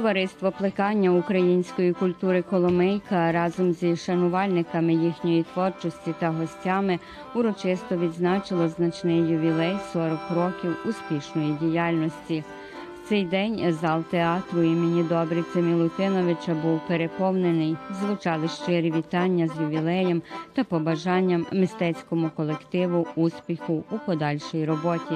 Товариство 0.00 0.52
плекання 0.52 1.10
української 1.10 1.92
культури 1.92 2.42
Коломийка 2.42 3.32
разом 3.32 3.72
зі 3.72 3.96
шанувальниками 3.96 4.94
їхньої 4.94 5.42
творчості 5.42 6.14
та 6.18 6.30
гостями 6.30 6.98
урочисто 7.34 7.96
відзначило 7.96 8.68
значний 8.68 9.18
ювілей 9.18 9.76
40 9.92 10.18
років 10.30 10.76
успішної 10.88 11.56
діяльності. 11.60 12.44
В 13.04 13.08
цей 13.08 13.24
день 13.24 13.72
зал 13.80 14.02
театру 14.02 14.62
імені 14.62 15.02
Добриця 15.02 15.60
Мілутиновича 15.60 16.54
був 16.54 16.80
переповнений. 16.88 17.76
Звучали 18.00 18.48
щирі 18.48 18.92
вітання 18.92 19.48
з 19.48 19.60
ювілеєм 19.60 20.22
та 20.54 20.64
побажанням 20.64 21.46
мистецькому 21.52 22.30
колективу 22.36 23.06
успіху 23.16 23.84
у 23.90 23.98
подальшій 23.98 24.64
роботі. 24.64 25.14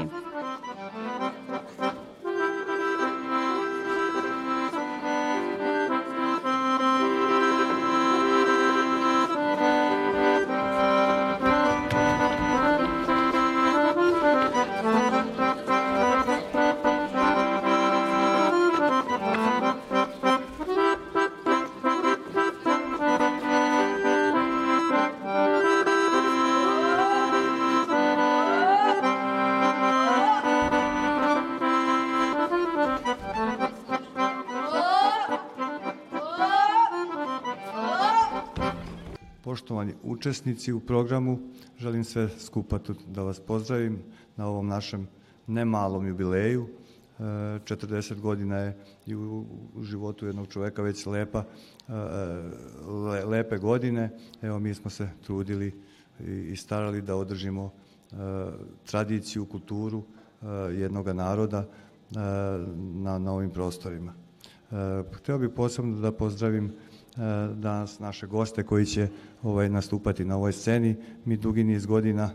Poštovani 39.55 39.95
učesnici 40.03 40.73
u 40.73 40.81
programu, 40.81 41.39
želim 41.79 42.05
sve 42.05 42.29
skupa 42.39 42.79
da 43.07 43.23
vas 43.23 43.41
pozdravim 43.41 43.99
na 44.37 44.47
ovom 44.47 44.67
našem 44.67 45.07
nemalom 45.47 46.07
jubileju. 46.07 46.67
E, 47.19 47.23
40 47.23 48.21
godina 48.21 48.57
je 48.57 48.77
i 49.07 49.15
u, 49.15 49.45
životu 49.83 50.27
jednog 50.27 50.49
čoveka 50.49 50.83
već 50.83 51.07
lepa, 51.07 51.45
e, 51.89 51.93
le, 52.89 53.25
lepe 53.25 53.59
godine. 53.59 54.11
Evo 54.43 54.59
mi 54.59 54.75
smo 54.75 54.91
se 54.91 55.09
trudili 55.27 55.73
i, 56.21 56.57
starali 56.57 57.03
da 57.03 57.17
održimo 57.17 57.71
e, 57.71 58.17
tradiciju, 58.87 59.47
kulturu 59.47 60.03
e, 60.03 60.47
jednoga 60.73 61.13
naroda 61.13 61.59
e, 61.59 61.67
na, 62.77 63.19
na 63.19 63.33
ovim 63.33 63.51
prostorima. 63.51 64.15
E, 64.71 64.75
Hteo 65.13 65.39
bih 65.39 65.51
posebno 65.57 66.01
da 66.01 66.13
pozdravim 66.13 66.67
e, 66.67 66.94
danas 67.55 67.99
naše 67.99 68.27
goste 68.27 68.63
koji 68.63 68.87
će 68.87 69.09
ovaj 69.43 69.69
nastupati 69.69 70.25
na 70.25 70.37
ovoj 70.37 70.53
sceni. 70.53 70.97
Mi 71.25 71.37
dugi 71.37 71.65
niz 71.65 71.87
godina 71.87 72.31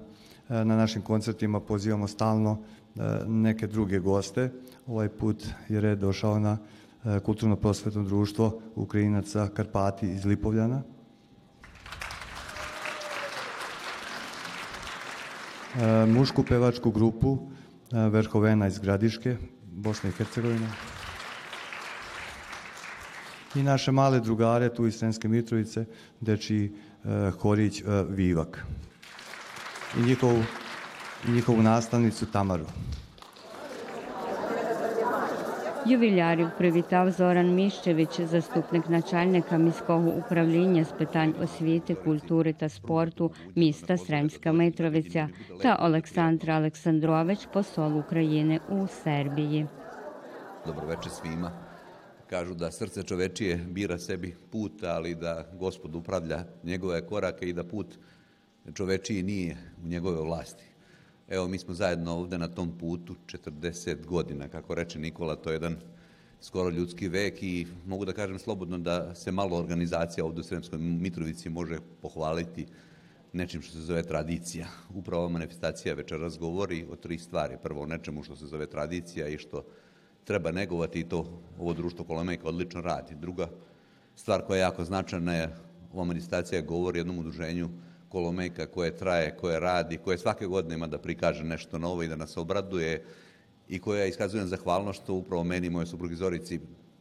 e, 0.50 0.66
na 0.66 0.78
našim 0.78 1.02
koncertima 1.02 1.60
pozivamo 1.60 2.08
stalno 2.08 2.58
e, 2.60 3.02
neke 3.28 3.68
druge 3.68 4.00
goste. 4.00 4.52
Ovaj 4.88 5.10
put 5.10 5.48
je 5.70 5.82
red 5.82 6.00
došao 6.00 6.40
na 6.40 6.58
e, 7.06 7.20
Kulturno 7.20 7.56
prosvetno 7.56 8.04
društvo 8.04 8.62
Ukrajinaca 8.76 9.48
Karpati 9.48 10.08
iz 10.08 10.26
Lipovljana. 10.26 10.82
E, 15.76 16.06
Mušku 16.06 16.44
pevačku 16.44 16.92
grupu 16.92 17.38
e, 17.92 18.10
Verhovena 18.10 18.68
iz 18.68 18.80
Gradiške, 18.80 19.38
Bosne 19.72 20.10
i 20.10 20.14
Hercegovine 20.14 20.68
i 23.56 23.64
naše 23.64 23.92
male 23.92 24.20
drugare 24.20 24.70
tu 24.70 24.86
iz 24.88 24.98
Srenske 24.98 25.28
Mitrovice, 25.28 25.86
dečiji 26.20 26.72
e, 27.06 27.32
horić 27.42 27.82
e, 27.82 27.84
Vivak 28.10 28.66
i 29.98 30.02
njihovu, 30.02 30.44
i 31.28 31.32
njihovu 31.32 31.62
nastavnicu 31.62 32.26
Tamaru. 32.26 32.66
Ювілярів 35.86 36.50
привітав 36.58 37.12
Зоран 37.12 37.56
Міщевич, 37.56 38.22
заступник 38.22 38.90
начальника 38.90 39.58
міського 39.58 40.10
управління 40.10 40.84
з 40.84 40.92
питань 40.92 41.34
освіти, 41.44 41.96
культури 41.96 42.54
та 42.54 42.70
спорту 42.70 43.32
міста 43.56 43.98
Сремська 43.98 44.52
Митровиця 44.52 45.30
та 45.62 45.76
Олександр 45.76 46.52
Олександрович, 46.52 47.46
посол 47.54 47.98
України 47.98 48.60
у 48.70 48.88
Сербії. 49.04 49.68
Večer 50.66 51.12
svima. 51.12 51.69
Kažu 52.30 52.54
da 52.54 52.72
srce 52.72 53.04
čovečije 53.04 53.58
bira 53.58 53.98
sebi 53.98 54.36
put, 54.52 54.84
ali 54.84 55.16
da 55.16 55.52
gospod 55.60 55.96
upravlja 55.96 56.44
njegove 56.64 57.08
korake 57.08 57.50
i 57.50 57.54
da 57.54 57.64
put 57.64 57.98
čovečiji 58.74 59.24
nije 59.24 59.58
u 59.84 59.88
njegove 59.88 60.22
vlasti. 60.22 60.64
Evo, 61.30 61.48
mi 61.48 61.58
smo 61.58 61.74
zajedno 61.74 62.14
ovde 62.14 62.38
na 62.38 62.48
tom 62.48 62.78
putu 62.78 63.16
40 63.26 64.06
godina, 64.06 64.48
kako 64.48 64.76
reče 64.76 65.00
Nikola, 65.00 65.36
to 65.36 65.50
je 65.50 65.56
jedan 65.56 65.78
skoro 66.42 66.70
ljudski 66.70 67.08
vek 67.08 67.44
i 67.44 67.68
mogu 67.86 68.06
da 68.06 68.14
kažem 68.14 68.40
slobodno 68.40 68.78
da 68.78 69.16
se 69.16 69.32
malo 69.32 69.58
organizacija 69.58 70.26
ovde 70.26 70.42
u 70.42 70.44
Sremskoj 70.44 70.80
Mitrovici 70.80 71.50
može 71.50 71.80
pohvaliti 72.02 72.66
nečim 73.34 73.62
što 73.62 73.74
se 73.74 73.82
zove 73.82 74.04
tradicija. 74.04 74.68
Upravo 74.94 75.30
manifestacija 75.30 75.96
večeras 75.96 76.40
govori 76.40 76.86
o 76.92 76.96
tri 76.96 77.18
stvari. 77.18 77.58
Prvo 77.64 77.82
o 77.82 77.86
nečemu 77.86 78.24
što 78.24 78.36
se 78.36 78.46
zove 78.46 78.68
tradicija 78.68 79.28
i 79.28 79.38
što 79.38 79.64
treba 80.24 80.52
negovati 80.52 81.00
i 81.00 81.10
to 81.10 81.42
ovo 81.60 81.74
društvo 81.74 82.06
Kolomejka 82.06 82.48
odlično 82.48 82.82
radi. 82.82 83.16
Druga 83.16 83.48
stvar 84.16 84.42
koja 84.42 84.58
je 84.58 84.62
jako 84.62 84.86
značajna 84.86 85.34
je 85.34 85.56
ova 85.94 86.04
manifestacija 86.04 86.62
govori 86.62 87.00
jednom 87.00 87.20
udruženju 87.20 87.70
Kolomejka 88.10 88.66
koje 88.66 88.98
traje, 88.98 89.38
koje 89.38 89.60
radi, 89.60 89.98
koje 89.98 90.18
svake 90.18 90.46
godine 90.46 90.76
ima 90.76 90.88
da 90.88 90.98
prikaže 90.98 91.44
nešto 91.44 91.78
novo 91.78 92.04
i 92.04 92.08
da 92.08 92.16
nas 92.16 92.38
obraduje 92.38 93.04
i 93.68 93.80
koja 93.80 94.06
iskazuje 94.06 94.46
zahvalnost 94.46 95.04
što 95.04 95.14
upravo 95.14 95.44
meni 95.44 95.70
moje 95.70 95.86
suprugi 95.86 96.16
Zorici 96.16 96.60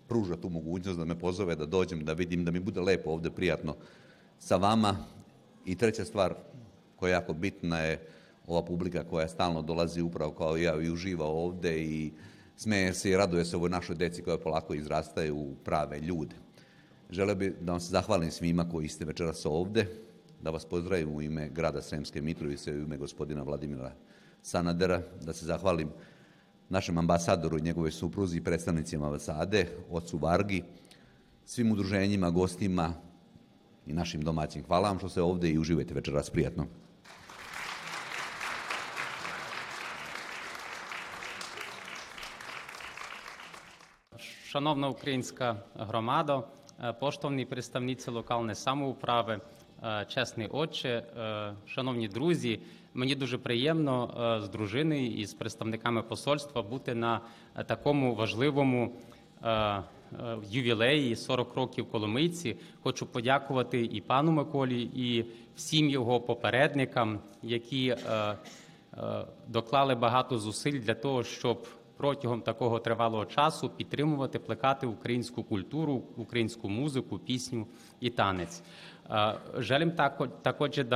pruža 0.08 0.36
tu 0.36 0.48
mogućnost 0.48 0.98
da 0.98 1.04
me 1.04 1.18
pozove, 1.18 1.56
da 1.56 1.66
dođem, 1.66 2.04
da 2.04 2.12
vidim, 2.12 2.44
da 2.44 2.50
mi 2.50 2.60
bude 2.60 2.80
lepo 2.80 3.10
ovde, 3.10 3.30
prijatno 3.30 3.76
sa 4.38 4.56
vama. 4.56 4.96
I 5.64 5.76
treća 5.76 6.04
stvar 6.04 6.34
koja 6.96 7.10
je 7.10 7.12
jako 7.12 7.32
bitna 7.32 7.78
je 7.78 8.00
ova 8.46 8.64
publika 8.64 9.04
koja 9.04 9.28
stalno 9.28 9.62
dolazi 9.62 10.02
upravo 10.02 10.32
kao 10.32 10.56
ja 10.56 10.80
i 10.80 10.90
uživa 10.90 11.26
ovde 11.26 11.82
i 11.82 12.12
smeje 12.58 12.94
se 12.94 13.10
i 13.10 13.16
raduje 13.16 13.44
se 13.44 13.56
ovoj 13.56 13.70
našoj 13.70 13.96
deci 13.96 14.22
koja 14.22 14.38
polako 14.38 14.74
izrastaju 14.74 15.36
u 15.36 15.54
prave 15.64 16.00
ljude. 16.00 16.36
Želeo 17.10 17.34
bih 17.34 17.52
da 17.60 17.72
vam 17.72 17.80
se 17.80 17.90
zahvalim 17.90 18.30
svima 18.30 18.68
koji 18.68 18.88
ste 18.88 19.04
večeras 19.04 19.46
ovde, 19.46 19.86
da 20.42 20.50
vas 20.50 20.64
pozdravim 20.64 21.14
u 21.14 21.22
ime 21.22 21.48
grada 21.48 21.82
Sremske 21.82 22.22
Mitrovice 22.22 22.70
i 22.70 22.74
u 22.74 22.82
ime 22.82 22.96
gospodina 22.96 23.42
Vladimira 23.42 23.92
Sanadera, 24.42 25.02
da 25.22 25.32
se 25.32 25.46
zahvalim 25.46 25.88
našem 26.68 26.98
ambasadoru 26.98 27.58
i 27.58 27.62
njegove 27.62 27.90
supruzi 27.90 28.38
i 28.38 28.44
predstavnicima 28.44 29.06
ambasade, 29.06 29.66
ocu 29.90 30.18
Vargi, 30.18 30.62
svim 31.44 31.72
udruženjima, 31.72 32.30
gostima 32.30 32.94
i 33.86 33.92
našim 33.92 34.22
domaćim. 34.22 34.64
Hvala 34.64 34.88
vam 34.88 34.98
što 34.98 35.08
ste 35.08 35.22
ovde 35.22 35.50
i 35.50 35.58
uživajte 35.58 35.94
večeras 35.94 36.30
prijatno. 36.30 36.66
Шановна 44.50 44.88
українська 44.88 45.56
громада, 45.74 46.42
е, 46.84 46.92
поштовні 46.92 47.44
представниці 47.44 48.10
локальної 48.10 48.54
самоуправи, 48.54 49.40
е, 49.82 50.06
чесний 50.08 50.46
отче, 50.46 50.88
е, 50.88 51.52
шановні 51.66 52.08
друзі, 52.08 52.60
мені 52.94 53.14
дуже 53.14 53.38
приємно 53.38 54.10
з 54.44 54.48
дружиною 54.48 55.06
і 55.06 55.26
з 55.26 55.34
представниками 55.34 56.02
посольства 56.02 56.62
бути 56.62 56.94
на 56.94 57.20
такому 57.66 58.14
важливому 58.14 58.92
ювілеї 60.50 61.16
40 61.16 61.54
років 61.54 61.90
Коломийці. 61.90 62.56
Хочу 62.82 63.06
подякувати 63.06 63.84
і 63.84 64.00
пану 64.00 64.32
Миколі, 64.32 64.82
і 64.82 65.24
всім 65.56 65.90
його 65.90 66.20
попередникам, 66.20 67.20
які 67.42 67.96
доклали 69.48 69.94
багато 69.94 70.38
зусиль 70.38 70.80
для 70.80 70.94
того, 70.94 71.24
щоб 71.24 71.68
протягом 71.98 72.40
такого 72.40 72.78
тривалого 72.78 73.26
часу 73.26 73.70
підтримувати, 73.70 74.38
плекати 74.38 74.86
українську 74.86 75.42
культуру, 75.42 76.02
українську 76.16 76.68
музику, 76.68 77.18
пісню 77.18 77.66
і 78.00 78.10
танець. 78.10 78.62
Е, 79.10 79.34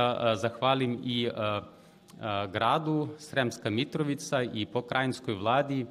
e, 0.03 0.37
zahvalim 0.37 0.99
i 1.03 1.27
e, 1.27 1.31
e, 1.31 2.47
gradu 2.47 3.09
Sremska 3.17 3.69
Mitrovica 3.69 4.43
i 4.43 4.65
pokrajinskoj 4.65 5.33
vladi 5.33 5.81
e, 5.81 5.87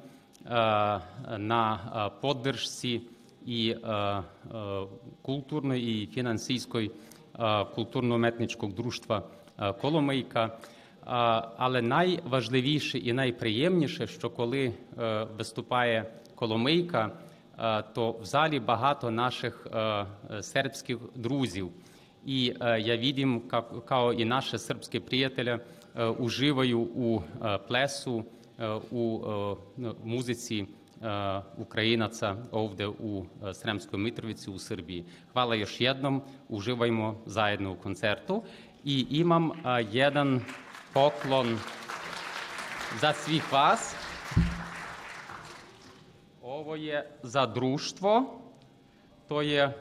na 1.37 1.65
e, 1.75 2.09
podršci 2.21 3.01
i 3.45 3.71
e, 3.71 3.75
e, 3.75 4.23
kulturnoj 5.21 5.79
i 5.79 6.07
finansijskoj 6.13 6.85
e, 6.85 6.91
kulturno-umetničkog 7.75 8.73
društva 8.73 9.17
e. 9.17 9.23
А, 9.57 10.49
Але 11.57 11.81
найважливіше 11.81 12.97
і 12.97 13.13
найприємніше, 13.13 14.07
що 14.07 14.29
коли 14.29 14.73
е, 14.99 15.27
виступає 15.37 16.05
Коломийка, 16.35 17.11
е, 17.59 17.83
то 17.93 18.11
в 18.11 18.25
залі 18.25 18.59
багато 18.59 19.11
наших 19.11 19.67
е, 19.73 20.05
сербських 20.41 20.97
друзів. 21.15 21.71
І 22.25 22.43
я 22.79 22.97
как, 23.49 23.71
kao 23.71 24.13
і 24.13 24.25
наші 24.25 24.57
сербські 24.57 24.99
приятелі 24.99 25.59
е, 25.95 26.05
уживаю 26.05 26.79
у 26.79 27.23
плесу, 27.67 28.25
е, 28.59 28.67
у 28.91 29.19
ну, 29.77 29.95
музиці 30.03 30.67
е, 31.01 31.41
e, 33.41 33.53
Sremskoj 33.53 33.99
Mitrovici 33.99 34.49
u 34.49 34.59
Srbiji. 34.59 35.05
Hvala 35.33 35.55
još 35.55 35.81
jednom, 35.81 36.21
uživajmo 36.49 37.21
zajedno 37.25 37.71
u 37.71 37.75
koncertu 37.75 38.43
i 38.83 39.07
imam 39.09 39.51
a, 39.63 39.79
jedan 39.79 40.41
poklon 40.93 41.57
za 43.01 43.13
svih 43.13 43.51
vas. 43.51 43.95
Ovo 46.41 46.75
je 46.75 47.01
za 47.23 47.45
društvo, 47.45 48.39
to 49.27 49.41
je 49.41 49.73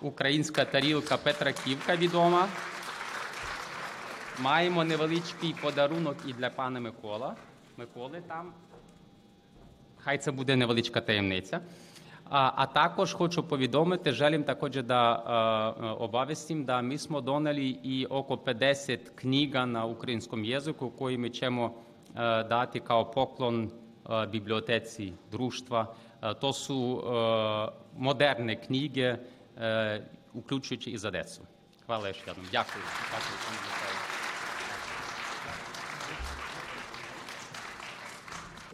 українська 0.00 0.64
тарілка 0.64 1.16
Петра 1.16 1.52
Ківка 1.52 1.96
відома. 1.96 2.48
Маємо 4.38 4.84
невеличкий 4.84 5.54
подарунок 5.62 6.16
і 6.26 6.32
для 6.32 6.50
пана 6.50 6.80
Микола. 6.80 7.36
Миколи 7.76 8.22
там. 8.28 8.52
Хай 9.98 10.18
це 10.18 10.32
буде 10.32 10.56
невеличка 10.56 11.00
таємниця. 11.00 11.60
A 12.30 12.66
також 12.72 13.12
хочу 13.12 13.42
повідомити 13.42 14.12
Желім 14.12 14.44
також 14.44 14.70
да 14.70 15.14
обавестим, 15.98 16.64
да 16.64 16.82
ми 16.82 16.98
смо 16.98 17.20
донали 17.20 17.76
і 17.82 18.06
око 18.06 18.38
50 18.38 19.08
книга 19.08 19.66
на 19.66 19.84
українському 19.84 20.44
язику, 20.44 20.92
які 21.00 21.18
ми 21.18 21.30
чемо 21.30 21.74
дати 22.48 22.80
као 22.80 23.04
поклон 23.04 23.70
бібліотеці 24.30 25.12
друштва. 25.32 25.94
То 26.40 26.52
су 26.52 27.02
модерне 27.96 28.56
книги, 28.56 29.18
uključujući 30.34 30.90
і 30.90 30.98
за 30.98 31.10
decu. 31.10 31.40
Hvala 31.86 32.08
još 32.08 32.26
jednom. 32.26 32.46
Дякую. 32.52 32.84
Дякую. 33.10 33.83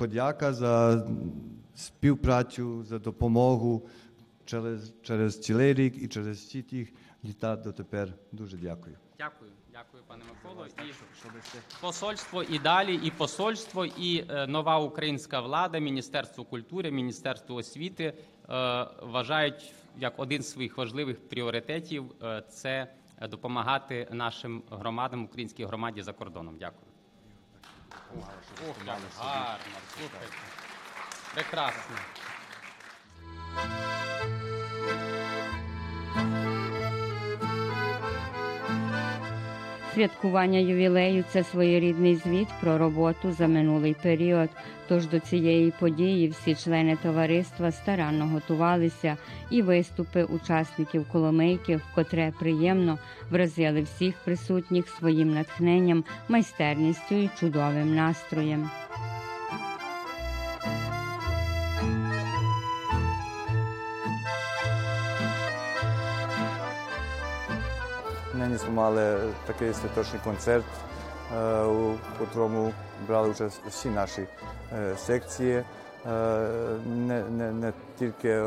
Подяка 0.00 0.52
за 0.52 1.06
співпрацю, 1.75 2.85
за 2.85 2.99
допомогу 2.99 3.88
через, 4.44 4.93
через 5.02 5.41
цілий 5.41 5.75
рік 5.75 6.02
і 6.02 6.08
через 6.08 6.38
всі 6.38 6.62
ті 6.62 6.88
літа 7.25 7.56
дотепер. 7.56 8.14
Дуже 8.32 8.56
дякую. 8.56 8.97
Дякую, 9.19 9.50
дякую, 9.73 10.02
пане 10.06 10.23
Миколо. 10.25 10.67
І 10.67 10.93
посольство 11.81 12.43
і 12.43 12.58
далі, 12.58 13.00
і 13.05 13.11
посольство, 13.11 13.87
і 13.87 14.25
е, 14.31 14.47
нова 14.47 14.79
українська 14.79 15.41
влада, 15.41 15.79
Міністерство 15.79 16.44
культури, 16.44 16.91
Міністерство 16.91 17.56
освіти 17.56 18.05
е, 18.05 18.14
вважають 19.03 19.75
як 19.99 20.19
один 20.19 20.43
з 20.43 20.50
своїх 20.50 20.76
важливих 20.76 21.29
пріоритетів 21.29 22.05
е, 22.23 22.43
це 22.49 22.93
допомагати 23.29 24.08
нашим 24.12 24.62
громадам, 24.70 25.25
українській 25.25 25.64
громаді 25.64 26.03
за 26.03 26.12
кордоном. 26.12 26.56
Дякую. 26.58 26.89
Ох, 28.18 28.76
як 28.86 28.98
гарно, 29.18 29.78
слухайте. 29.96 30.36
Святкування 39.94 40.58
ювілею 40.58 41.25
це 41.32 41.44
своєрідний 41.44 42.16
звіт 42.16 42.48
про 42.60 42.78
роботу 42.78 43.32
за 43.32 43.48
минулий 43.48 43.94
період. 43.94 44.48
Тож 44.88 45.06
до 45.06 45.20
цієї 45.20 45.72
події 45.81 46.28
всі 46.28 46.54
члени 46.54 46.96
товариства 47.02 47.72
старанно 47.72 48.26
готувалися, 48.26 49.16
і 49.50 49.62
виступи 49.62 50.25
учасників 50.25 51.06
коломийки, 51.12 51.76
вкотре 51.76 52.32
приємно 52.40 52.98
вразили 53.31 53.82
всіх 53.82 54.14
присутніх 54.25 54.88
своїм 54.88 55.34
натхненням, 55.34 56.04
майстерністю 56.28 57.14
і 57.14 57.31
чудовим 57.40 57.94
настроєм. 57.94 58.70
Ми 68.50 68.58
мали 68.70 69.19
такий 69.47 69.75
святочний 69.75 70.20
концерт, 70.25 70.64
е, 71.37 71.62
у 71.64 71.94
котрому 72.19 72.73
брали 73.08 73.31
участь 73.31 73.61
всі 73.69 73.88
наші 73.88 74.26
е, 74.73 74.97
секції. 74.97 75.55
Е, 75.56 75.64
Не, 76.87 77.23
не, 77.23 77.52
не 77.52 77.73
тільки 77.99 78.43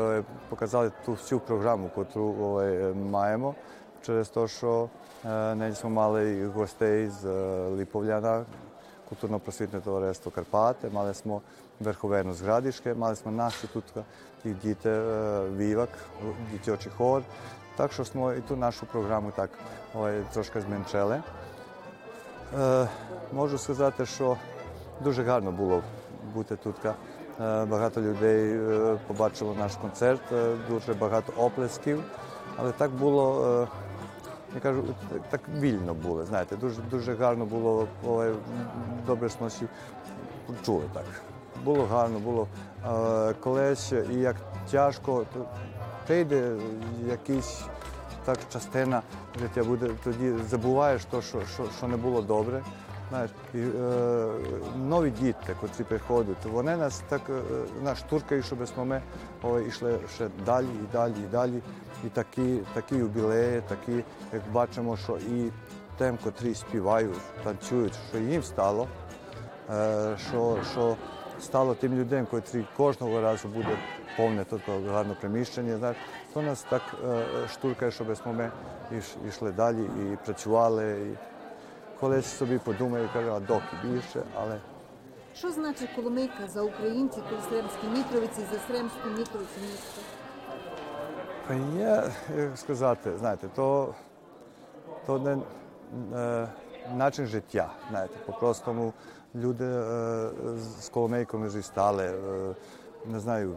показали 0.48 0.92
ту 1.04 1.12
всю 1.12 1.40
програму, 1.40 1.90
яку 1.96 2.62
маємо, 3.10 3.54
через 4.02 4.28
те, 4.28 4.48
що 4.48 4.88
ми 5.24 5.74
мали 5.84 6.46
гостей 6.46 7.08
з 7.08 7.24
Липовляна, 7.68 8.44
культурно-просвітне 9.08 9.80
товариство 9.80 10.30
Карпати, 10.30 10.88
мали 10.92 11.12
smo 11.12 11.40
Верховену 11.80 12.34
з 12.34 12.40
Градішки, 12.40 12.94
мали 12.94 13.14
smo 13.14 13.30
наші 13.30 13.66
тут 13.72 13.84
і 14.44 14.48
діти 14.50 15.00
Вівак, 15.56 15.90
дитячий 16.52 16.92
хор. 16.96 17.22
Так 17.76 17.92
що 17.92 18.32
і 18.32 18.40
ту 18.40 18.56
нашу 18.56 18.86
програму 18.86 19.30
так 19.36 19.50
трошки 20.32 20.60
зменшили. 20.60 21.22
Е, 22.60 22.88
можу 23.32 23.58
сказати, 23.58 24.06
що 24.06 24.36
дуже 25.00 25.22
гарно 25.22 25.52
було 25.52 25.82
бути 26.34 26.56
тут. 26.56 26.76
Е, 26.84 26.94
багато 27.64 28.00
людей 28.00 28.56
е, 28.56 28.96
побачило 29.06 29.54
наш 29.58 29.76
концерт, 29.76 30.20
дуже 30.68 30.94
багато 30.94 31.32
оплесків. 31.36 32.02
Але 32.56 32.72
так 32.72 32.90
було, 32.90 33.68
я 34.54 34.60
кажу, 34.60 34.84
так, 35.30 35.40
вільно 35.58 35.94
було. 35.94 36.24
Знаєте, 36.24 36.56
дуже, 36.56 36.82
дуже 36.82 37.14
гарно 37.14 37.44
було, 37.44 37.88
ой, 38.06 38.34
добре 39.06 39.28
всі 39.46 39.66
чули 40.64 40.84
так. 40.92 41.04
Було 41.64 41.86
гарно, 41.86 42.18
було 42.18 42.48
колись, 43.40 43.92
і 43.92 44.14
як 44.14 44.36
тяжко, 44.70 45.24
прийде 46.06 46.52
якийсь 47.08 47.60
так 48.24 48.38
частина 48.52 49.02
життя 49.40 49.64
буде, 49.64 49.90
тоді 50.04 50.32
забуваєш 50.50 51.04
то, 51.04 51.22
що, 51.22 51.38
що, 51.54 51.64
що 51.78 51.88
не 51.88 51.96
було 51.96 52.22
добре. 52.22 52.62
Знаєш, 53.10 53.30
і, 53.54 53.58
е, 53.58 54.28
нові 54.76 55.10
діти, 55.10 55.56
котрі 55.60 55.84
приходять, 55.84 56.44
вони 56.44 56.76
нас 56.76 57.02
так 57.08 57.20
е, 57.84 57.94
туркають, 58.08 58.44
щоб 58.44 58.58
ми 58.76 59.02
ой, 59.42 59.68
йшли 59.68 59.98
ще 60.14 60.28
далі 60.46 60.66
і 60.66 60.92
далі 60.92 61.14
і 61.28 61.32
далі. 61.32 61.62
І 62.06 62.08
такі, 62.08 62.58
такі 62.74 62.96
юбілеї, 62.96 63.62
такі, 63.68 64.04
як 64.32 64.42
бачимо, 64.52 64.96
що 64.96 65.16
і 65.16 65.50
тим, 65.98 66.18
котрі 66.24 66.54
співають, 66.54 67.14
танцюють, 67.44 67.92
що 68.10 68.18
їм 68.18 68.42
стало, 68.42 68.88
е, 69.70 70.16
що, 70.28 70.56
що 70.72 70.96
стало 71.40 71.74
тим 71.74 71.94
людям, 71.94 72.26
котрі 72.30 72.64
кожного 72.76 73.20
разу 73.20 73.48
буде 73.48 73.78
повне 74.16 74.44
тут 74.44 74.60
гарне 74.88 75.14
приміщення. 75.20 75.76
Знаєш, 75.76 75.96
то 76.34 76.42
нас 76.42 76.66
так 76.68 76.82
е, 77.08 77.24
штуркає, 77.48 77.92
щоб 77.92 78.16
ми 78.26 78.50
йшли 79.28 79.52
далі 79.52 79.82
і 79.84 80.16
працювали. 80.24 80.92
І 80.92 81.16
колись 82.00 82.26
собі 82.26 82.58
подумаю, 82.58 83.08
кажу, 83.12 83.32
а 83.32 83.40
доки 83.40 83.76
більше, 83.84 84.22
але 84.34 84.58
Що 85.36 85.50
значить 85.50 85.90
Коломийка 85.96 86.48
за 86.48 86.62
українців 86.62 87.22
Сремській 87.48 87.86
Мітровиці, 87.96 88.40
за 88.52 88.58
Сремську 88.58 89.08
Мітровицю 89.08 89.60
місто? 89.60 90.00
є, 91.78 92.02
як 92.36 92.58
сказати, 92.58 93.18
знаєте, 93.18 93.48
то, 93.54 93.94
то 95.06 95.18
не 95.18 95.36
е, 96.85 96.95
начин 96.95 97.25
життя. 97.25 97.69
Знаєте, 97.89 98.13
по-простому 98.25 98.93
люди 99.35 99.65
е, 99.65 100.29
з 100.81 100.89
коломейками 100.89 101.47
вже 101.47 101.61
стали, 101.61 102.03
е, 102.05 102.55
не 103.05 103.19
знаю, 103.19 103.55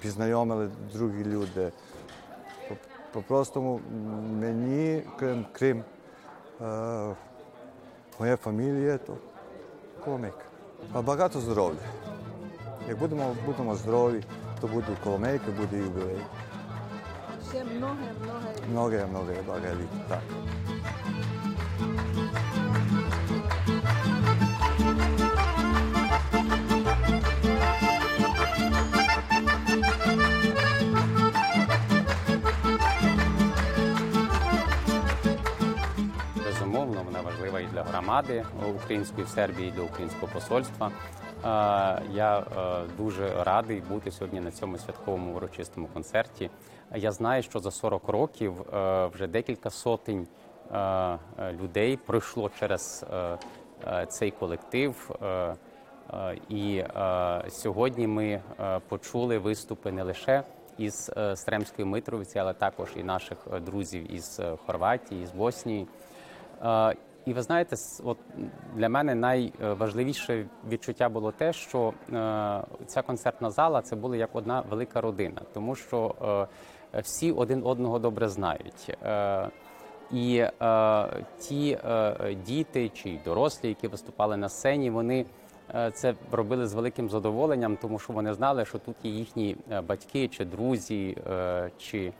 пізнайомили 0.00 0.70
другі 0.92 1.24
люди. 1.24 1.72
По- 2.68 2.74
По-простому 3.12 3.80
мені, 4.40 5.02
крім, 5.18 5.46
крім 5.52 5.84
е, 6.62 7.14
моєї 8.18 8.36
фамілії, 8.36 8.98
то 9.06 9.16
коломейка. 10.04 10.38
А 10.92 11.02
багато 11.02 11.40
здоров'я. 11.40 11.80
Як 12.88 12.98
будемо, 12.98 13.36
будемо 13.46 13.74
здорові, 13.74 14.24
то 14.60 14.66
буде 14.66 14.86
і 15.00 15.04
коломейка, 15.04 15.44
буде 15.60 15.76
і 15.76 15.80
юбілей. 15.80 16.16
Ще 17.50 17.64
многе, 17.64 17.94
многе. 18.24 18.66
Многое, 18.70 19.06
многое 19.06 19.42
благо 19.46 19.60
літ, 19.80 20.08
так. 20.08 20.20
Громади 38.11 38.45
української 38.75 39.25
в 39.25 39.29
Сербії, 39.29 39.71
для 39.71 39.83
українського 39.83 40.31
посольства. 40.33 40.91
Я 42.13 42.39
е, 42.39 42.43
дуже 42.97 43.43
радий 43.43 43.81
бути 43.89 44.11
сьогодні 44.11 44.39
на 44.39 44.51
цьому 44.51 44.77
святковому 44.77 45.35
урочистому 45.35 45.87
концерті. 45.87 46.49
Я 46.95 47.11
знаю, 47.11 47.43
що 47.43 47.59
за 47.59 47.71
40 47.71 48.09
років 48.09 48.53
е, 48.73 49.05
вже 49.05 49.27
декілька 49.27 49.69
сотень 49.69 50.27
е, 50.73 50.77
е, 50.77 51.17
людей 51.61 51.97
пройшло 51.97 52.51
через 52.59 53.05
е, 53.13 53.37
е, 53.87 54.05
цей 54.05 54.31
колектив. 54.31 55.15
Е, 55.21 55.25
е, 56.13 56.37
І 56.49 56.77
е, 56.77 57.43
сьогодні 57.49 58.07
ми 58.07 58.27
е, 58.59 58.79
почули 58.87 59.37
виступи 59.37 59.91
не 59.91 60.03
лише 60.03 60.43
із 60.77 61.11
е, 61.17 61.35
Стремської 61.35 61.85
Митровиці, 61.85 62.39
але 62.39 62.53
також 62.53 62.89
і 62.95 63.03
наших 63.03 63.37
е, 63.53 63.59
друзів 63.59 64.13
із 64.13 64.39
е, 64.39 64.57
Хорватії, 64.65 65.25
з 65.25 65.31
Боснії. 65.31 65.87
І 67.25 67.33
ви 67.33 67.41
знаєте, 67.41 67.75
от 68.03 68.17
для 68.75 68.89
мене 68.89 69.15
найважливіше 69.15 70.45
відчуття 70.69 71.09
було 71.09 71.31
те, 71.31 71.53
що 71.53 71.87
е, 71.89 71.93
ця 72.85 73.01
концертна 73.01 73.49
зала 73.51 73.81
це 73.81 73.95
була 73.95 74.15
як 74.15 74.29
одна 74.35 74.61
велика 74.69 75.01
родина, 75.01 75.41
тому 75.53 75.75
що 75.75 76.15
е, 76.93 77.01
всі 77.01 77.31
один 77.31 77.61
одного 77.65 77.99
добре 77.99 78.29
знають. 78.29 78.97
Е, 79.03 79.49
І 80.11 80.43
ті 81.39 81.77
діти 82.45 82.89
чи 82.89 83.19
дорослі, 83.25 83.67
які 83.69 83.87
виступали 83.87 84.37
на 84.37 84.49
сцені, 84.49 84.89
вони 84.89 85.25
це 85.93 86.13
робили 86.31 86.67
з 86.67 86.73
великим 86.73 87.09
задоволенням, 87.09 87.77
тому 87.77 87.99
що 87.99 88.13
вони 88.13 88.33
знали, 88.33 88.65
що 88.65 88.79
тут 88.79 88.95
є 89.03 89.11
їхні 89.11 89.57
батьки 89.87 90.27
чи 90.27 90.45
друзі, 90.45 91.17
чи 91.77 92.13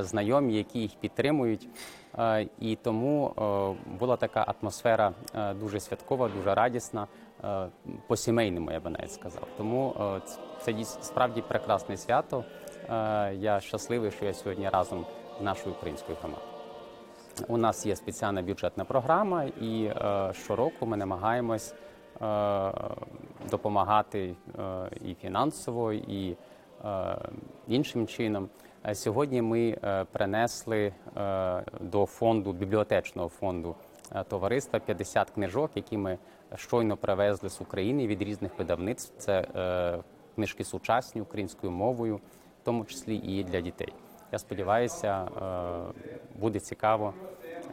знайомі, 0.00 0.54
які 0.54 0.78
їх 0.78 0.90
підтримують. 1.00 1.68
Е, 2.18 2.46
І 2.60 2.76
тому 2.76 3.26
е, 3.26 3.94
була 3.98 4.16
така 4.16 4.54
атмосфера 4.60 5.12
е, 5.34 5.54
дуже 5.54 5.80
святкова, 5.80 6.28
дуже 6.28 6.54
радісна, 6.54 7.06
е, 7.44 7.66
по-сімейному, 8.06 8.72
я 8.72 8.80
би 8.80 8.90
навіть 8.90 9.12
сказав. 9.12 9.46
Тому 9.56 9.94
це 10.60 10.84
справді 10.84 11.42
прекрасне 11.42 11.96
свято. 11.96 12.44
Я 13.32 13.60
щасливий, 13.60 14.10
що 14.10 14.24
я 14.24 14.34
сьогодні 14.34 14.68
разом 14.68 15.06
з 15.40 15.42
нашою 15.42 15.74
українською 15.74 16.18
громадою. 16.20 16.46
У 17.48 17.56
нас 17.56 17.86
є 17.86 17.96
спеціальна 17.96 18.42
бюджетна 18.42 18.84
програма, 18.84 19.44
і 19.44 19.90
щороку 20.32 20.86
ми 20.86 20.96
намагаємось 20.96 21.74
допомагати 23.50 24.34
і 25.04 25.14
фінансово, 25.14 25.92
і 25.92 26.36
іншим 27.68 28.06
чином. 28.06 28.48
Е, 28.86 28.94
Сьогодні 28.94 29.42
ми 29.42 29.78
е, 29.84 30.04
принесли 30.12 30.92
е, 31.16 31.62
до 31.80 32.06
фонду 32.06 32.52
бібліотечного 32.52 33.28
фонду 33.28 33.74
товариства 34.28 34.78
50 34.78 35.30
книжок, 35.30 35.70
які 35.74 35.98
ми 35.98 36.18
щойно 36.54 36.96
привезли 36.96 37.50
з 37.50 37.60
України 37.60 38.06
від 38.06 38.22
різних 38.22 38.58
видавництв. 38.58 39.14
Це 39.18 39.44
книжки 40.34 40.64
сучасні 40.64 41.20
українською 41.20 41.72
мовою, 41.72 42.16
в 42.16 42.64
тому 42.64 42.84
числі 42.84 43.16
і 43.16 43.44
для 43.44 43.60
дітей. 43.60 43.92
Я 44.32 44.38
сподіваюся, 44.38 45.28
буде 46.34 46.60
цікаво 46.60 47.14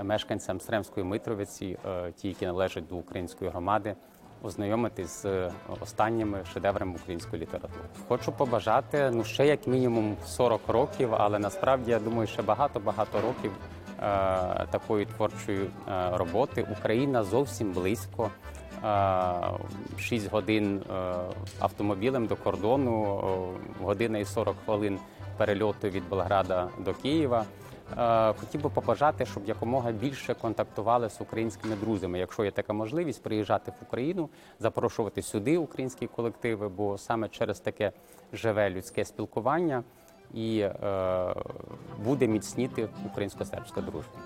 мешканцям 0.03 0.61
Стремської 0.61 1.05
Митровиці, 1.05 1.77
ті, 2.15 2.27
які 2.27 2.45
належать 2.45 2.87
до 2.87 2.95
української 2.95 3.51
громади, 3.51 3.95
ознайомитись 4.43 5.21
з 5.21 5.25
е, 5.25 5.51
останніми 5.81 6.39
шедеврами 6.53 6.95
української 6.95 7.41
літератури. 7.41 7.83
Хочу 8.07 8.31
побажати 8.31 9.11
ну 9.13 9.23
ще 9.23 9.47
як 9.47 9.67
мінімум 9.67 10.15
40 10.25 10.61
років, 10.67 11.15
але 11.15 11.39
насправді 11.39 11.91
я 11.91 11.99
думаю, 11.99 12.27
ще 12.27 12.41
багато-багато 12.41 13.21
років 13.21 13.51
е, 13.51 14.65
такої 14.71 15.05
творчої 15.05 15.61
е, 15.63 15.69
роботи. 16.13 16.67
Україна 16.71 17.23
зовсім 17.23 17.71
близько. 17.71 18.31
6 19.99 20.31
годин 20.31 20.81
е, 20.89 21.13
автомобілем 21.59 22.27
до 22.27 22.35
кордону, 22.35 23.21
година 23.81 24.17
і 24.17 24.25
40 24.25 24.55
хвилин 24.65 24.99
перельоту 25.37 25.89
від 25.89 26.09
Белграда 26.09 26.69
до 26.79 26.93
Києва. 26.93 27.45
Е, 27.97 28.33
Хотів 28.33 28.61
би 28.61 28.69
побажати, 28.69 29.25
щоб 29.25 29.45
якомога 29.45 29.91
більше 29.91 30.33
контактували 30.33 31.09
з 31.09 31.21
українськими 31.21 31.75
друзями. 31.75 32.19
Якщо 32.19 32.43
є 32.43 32.51
така 32.51 32.73
можливість, 32.73 33.23
приїжджати 33.23 33.71
в 33.71 33.83
Україну, 33.87 34.29
запрошувати 34.59 35.21
сюди 35.21 35.57
українські 35.57 36.07
колективи, 36.07 36.69
бо 36.69 36.97
саме 36.97 37.29
через 37.29 37.59
таке 37.59 37.91
живе 38.33 38.69
людське 38.69 39.05
спілкування 39.05 39.83
і 40.33 40.59
е, 40.59 41.33
буде 42.05 42.27
міцніти 42.27 42.89
українсько-сербська 43.05 43.81
дружба. 43.81 44.19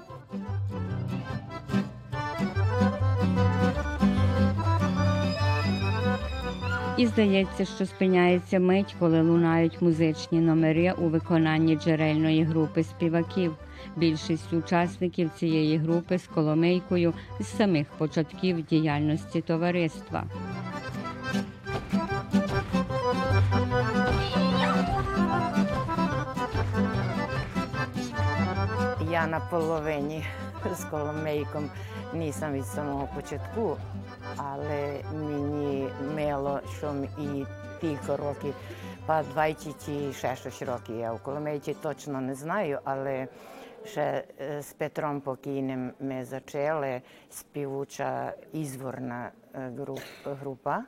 І 6.98 7.08
здається, 7.08 7.66
що 7.66 7.86
спиняється 7.86 8.60
мить, 8.60 8.96
коли 9.00 9.22
лунають 9.22 9.82
музичні 9.82 10.40
номери 10.40 10.92
у 10.92 11.08
виконанні 11.08 11.76
джерельної 11.76 12.44
групи 12.44 12.84
співаків. 12.84 13.56
Більшість 13.96 14.54
учасників 14.54 15.30
цієї 15.36 15.78
групи 15.78 16.18
з 16.18 16.28
коломийкою 16.28 17.14
з 17.40 17.58
самих 17.58 17.88
початків 17.98 18.66
діяльності 18.66 19.42
товариства. 19.42 20.24
Я 29.12 29.28
на 29.28 29.40
половині 29.40 30.24
з 30.76 30.84
Коломейком 30.86 31.70
nisam 32.14 32.54
від 32.54 32.66
самого 32.66 33.10
початку, 33.16 33.78
але 34.38 35.04
мені 35.14 35.90
мило, 36.16 36.60
що 36.78 36.94
і 37.20 37.46
кілька 37.82 38.18
років, 38.18 38.56
па 39.06 39.24
26 39.24 40.62
років. 40.62 40.96
Я 41.00 41.14
у 41.14 41.18
Коломейці 41.18 41.74
точно 41.74 42.22
не 42.22 42.36
знаю, 42.36 42.80
але 42.84 43.28
ще 43.86 44.24
е, 44.42 44.62
з 44.62 44.74
Петром 44.74 45.22
Покійним 45.22 45.92
ми 46.00 46.26
почали 46.32 47.02
співуча 47.30 48.34
ізворна 48.54 49.32
е, 49.56 49.72
група. 50.26 50.84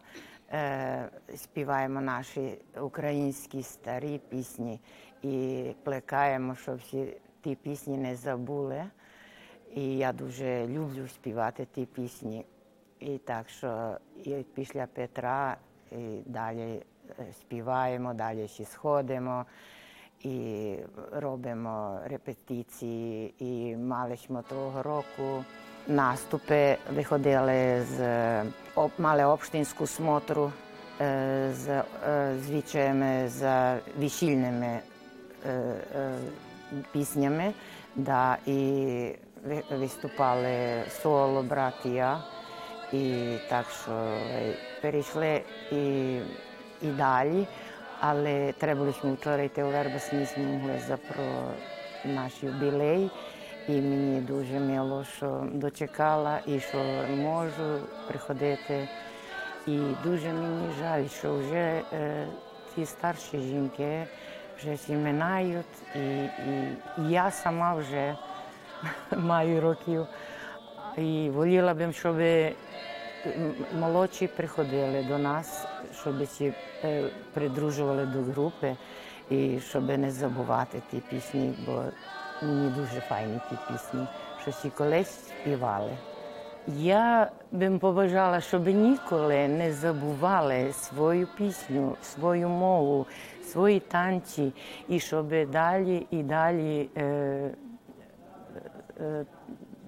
Е, 0.51 1.09
Співаємо 1.35 2.01
наші 2.01 2.57
українські 2.81 3.63
старі 3.63 4.21
пісні 4.29 4.79
і 5.21 5.65
плекаємо, 5.83 6.55
щоб 6.55 6.75
всі 6.75 7.17
ті 7.43 7.55
пісні 7.55 7.97
не 7.97 8.15
забули. 8.15 8.83
І 9.75 9.97
я 9.97 10.13
дуже 10.13 10.67
люблю 10.67 11.07
співати 11.07 11.67
ті 11.75 11.85
пісні. 11.85 12.45
І 13.05 13.17
так 13.17 13.49
що 13.49 13.97
і 14.23 14.31
після 14.53 14.85
Петра 14.85 15.57
і 15.91 15.95
далі 16.25 16.81
е, 17.19 17.25
співаємо, 17.39 18.13
далі 18.13 18.47
ще 18.47 18.65
сходимо 18.65 19.45
і 20.21 20.75
робимо 21.11 21.99
репетиції. 22.05 23.33
І 23.39 23.75
мали 23.75 24.17
ми 24.29 24.41
того 24.49 24.83
року 24.83 25.43
наступи, 25.87 26.77
виходили 26.93 27.81
з 27.81 27.99
об- 28.75 28.91
мали 28.97 29.23
общинську 29.25 29.87
смотру 29.87 30.51
е, 31.01 31.49
з 31.53 31.69
е, 31.69 31.83
звичаями 32.39 33.29
е, 35.45 35.49
е, 35.95 36.15
піснями, 36.91 37.53
да, 37.95 38.37
і 38.45 39.15
виступали 39.71 40.83
соло, 41.01 41.43
брат 41.43 41.85
і 42.93 43.37
так 43.49 43.65
що 43.83 43.91
е, 43.91 44.53
перейшли 44.81 45.41
і, 45.71 46.15
і 46.81 46.87
далі, 46.87 47.47
але 47.99 48.53
треба 48.57 48.79
було 48.79 49.13
вчора 49.13 49.43
йти 49.43 49.63
у 49.63 49.69
Вербас, 49.69 50.13
не 50.13 50.25
змогли 50.25 50.97
про 51.07 51.23
наш 52.05 52.43
юбілей. 52.43 53.11
І 53.67 53.71
мені 53.71 54.21
дуже 54.21 54.59
мило, 54.59 55.03
що 55.17 55.47
дочекала 55.53 56.39
і 56.45 56.59
що 56.59 56.77
можу 57.15 57.79
приходити. 58.07 58.87
І 59.67 59.79
дуже 60.03 60.33
мені 60.33 60.69
жаль, 60.79 61.07
що 61.07 61.37
вже 61.37 61.81
е, 61.93 62.27
ті 62.75 62.85
старші 62.85 63.39
жінки 63.39 64.07
вже 64.57 64.73
всі 64.73 64.93
минають, 64.93 65.65
і, 65.95 65.99
і, 65.99 66.77
і 66.97 67.09
я 67.09 67.31
сама 67.31 67.75
вже 67.75 68.15
маю 69.17 69.61
років. 69.61 70.07
І 70.97 71.29
воліла 71.29 71.73
б, 71.73 71.91
щоб 71.91 72.15
молодші 73.79 74.27
приходили 74.27 75.03
до 75.03 75.17
нас, 75.17 75.67
щоб 76.01 76.23
всі 76.23 76.53
е, 76.83 77.09
придружували 77.33 78.05
до 78.05 78.21
групи 78.21 78.75
і 79.29 79.59
щоб 79.59 79.97
не 79.97 80.11
забувати 80.11 80.81
ті 80.91 80.97
пісні, 80.97 81.53
бо 81.65 81.83
мені 82.41 82.69
дуже 82.69 83.01
файні 83.01 83.39
ті 83.49 83.57
пісні, 83.71 84.07
що 84.41 84.51
всі 84.51 84.69
колись 84.69 85.27
співали. 85.27 85.91
Я 86.67 87.31
б 87.51 87.79
побажала, 87.79 88.41
щоб 88.41 88.67
ніколи 88.67 89.47
не 89.47 89.73
забували 89.73 90.73
свою 90.73 91.27
пісню, 91.37 91.95
свою 92.03 92.49
мову, 92.49 93.05
свої 93.45 93.79
танці, 93.79 94.53
і 94.89 94.99
щоб 94.99 95.49
далі 95.51 96.07
і 96.11 96.23
далі 96.23 96.89
е, 96.97 97.01
е, 99.01 99.25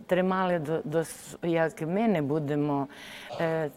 тримали 0.07 0.59
до, 0.59 0.81
до 0.83 1.03
як 1.43 1.81
ми 1.81 2.07
не 2.07 2.21
будемо 2.21 2.87
е, 3.39 3.69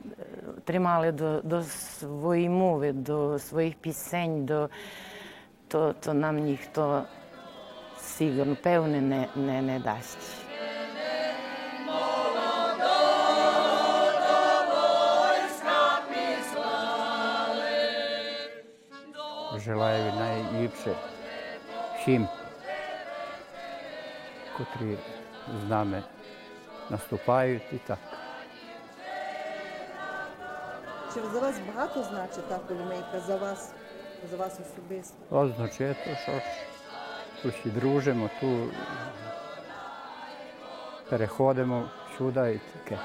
тримали 0.65 1.13
до, 1.13 1.41
до 1.41 1.63
своєї 1.63 2.49
мови, 2.49 2.93
до 2.93 3.39
своїх 3.39 3.75
пісень, 3.75 4.47
до, 4.47 4.69
то, 5.69 5.93
то 5.93 6.15
нам 6.15 6.39
ніхто 6.39 7.03
сигурно 8.01 8.57
певне 8.63 9.01
не, 9.01 9.29
не, 9.37 9.63
не 9.63 9.79
дасть. 9.79 10.45
Желаю 19.65 20.13
найліпше 20.13 20.95
всім, 21.97 22.29
котрі 24.57 24.97
з 25.61 25.71
нами 25.71 26.03
наступають 26.90 27.64
і 27.72 27.78
так. 27.78 27.98
Чи 31.14 31.20
за 31.34 31.40
вас 31.40 31.56
багато 31.68 32.04
значить 32.04 32.50
та 32.50 32.58
коломейка 32.58 33.20
за 33.28 33.36
вас, 33.36 33.72
за 34.32 34.38
вас 34.38 34.60
особисто? 34.60 35.38
Означає, 35.38 35.96
то, 36.06 36.16
що 36.16 36.32
ж 36.32 36.42
тут 37.42 37.54
всі 37.54 37.70
дружимо, 37.70 38.30
тут 38.40 38.74
переходимо 41.10 41.90
сюди 42.18 42.60
і 42.60 42.80
таке. 42.80 42.98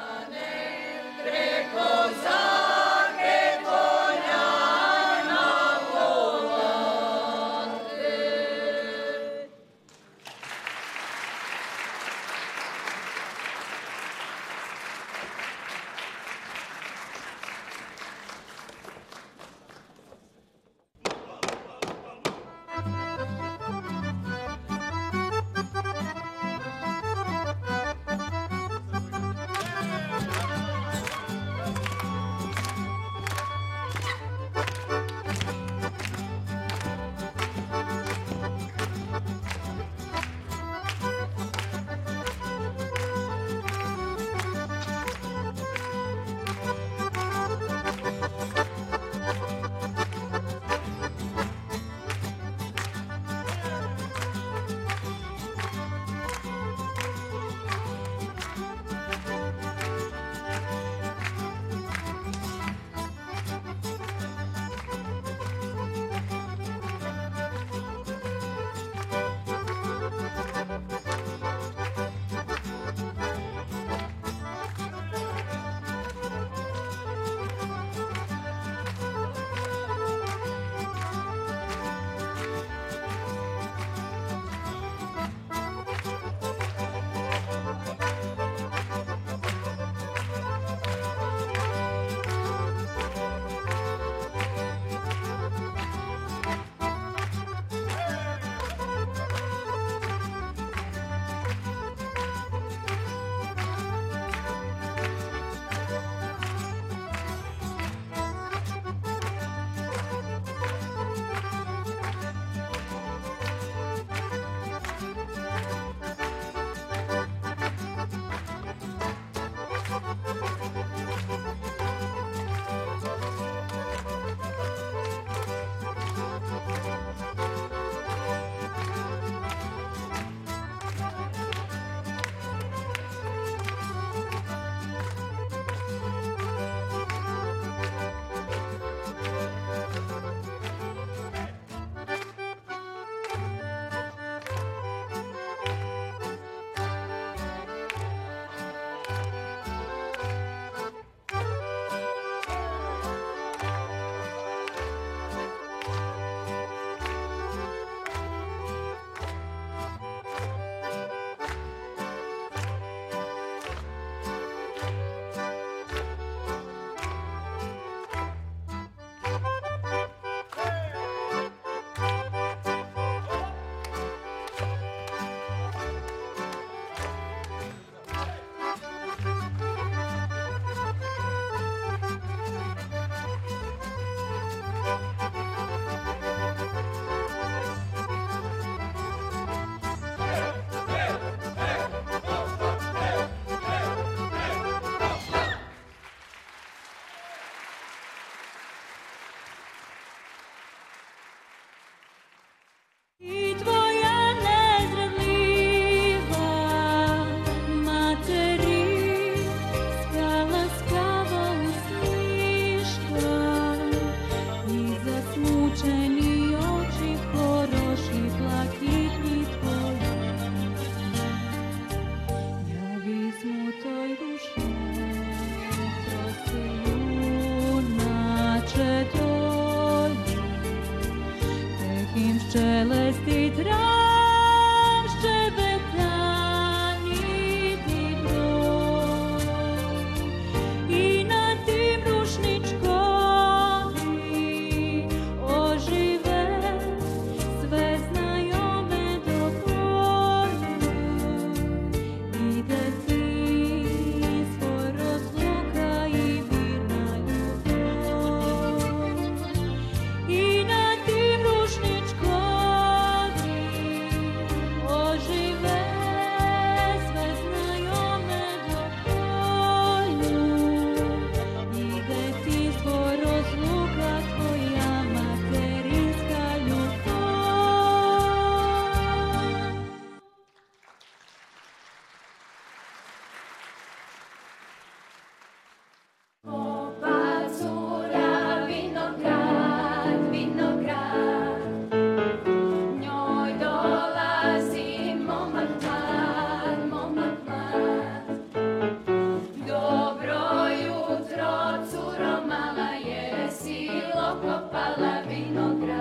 Copa 304.44 304.94
la 304.98 305.22
vinogradina. 305.22 305.93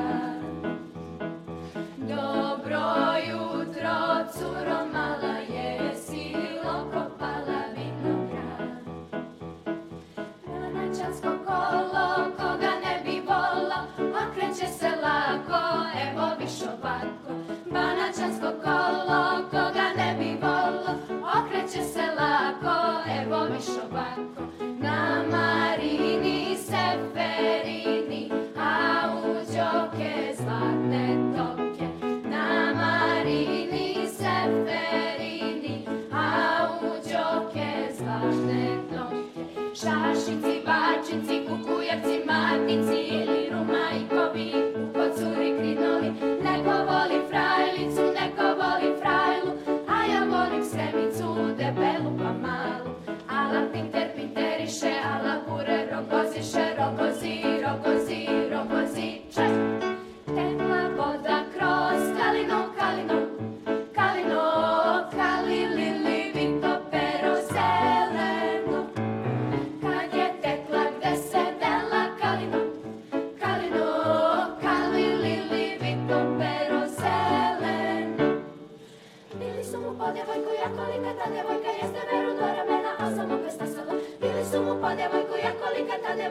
something 42.68 43.01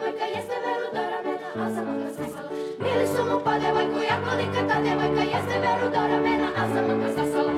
devojka 0.01 0.25
jeste 0.25 0.55
veru 0.65 0.87
doramena, 0.95 1.65
a 1.65 1.69
za 1.69 1.81
moga 1.85 2.09
sasala. 2.09 2.49
Bili 2.79 3.07
su 3.07 3.25
mu 3.25 3.39
pa 3.43 3.53
devojku 3.59 3.99
jako 4.09 4.31
lika, 4.37 4.67
ta 4.67 4.81
devojka 4.81 5.23
jeste 5.33 5.59
veru 5.63 5.87
doramena, 5.95 6.47
a 6.57 6.67
za 6.73 6.81
moga 6.81 7.09
sasala. 7.15 7.50